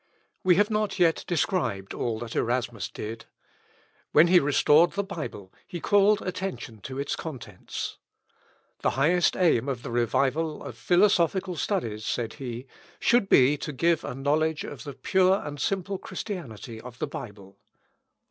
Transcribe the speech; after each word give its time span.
We 0.43 0.55
have 0.55 0.71
not 0.71 0.97
yet 0.97 1.23
described 1.27 1.93
all 1.93 2.17
that 2.17 2.35
Erasmus 2.35 2.89
did. 2.89 3.25
When 4.13 4.29
he 4.29 4.39
restored 4.39 4.93
the 4.93 5.03
Bible, 5.03 5.53
he 5.67 5.79
called 5.79 6.23
attention 6.23 6.81
to 6.81 6.97
its 6.97 7.15
contents. 7.15 7.99
"The 8.79 8.89
highest 8.97 9.37
aim 9.37 9.69
of 9.69 9.83
the 9.83 9.91
revival 9.91 10.63
of 10.63 10.75
philosophical 10.75 11.55
studies," 11.55 12.03
said 12.03 12.33
he, 12.41 12.65
"should 12.99 13.29
be 13.29 13.57
to 13.57 13.71
give 13.71 14.03
a 14.03 14.15
knowledge 14.15 14.63
of 14.63 14.85
the 14.85 14.93
pure 14.93 15.35
and 15.45 15.61
simple 15.61 15.99
Christianity 15.99 16.81
of 16.81 16.97
the 16.97 17.05
Bible." 17.05 17.59